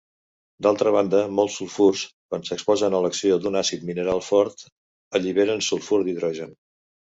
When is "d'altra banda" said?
0.67-1.19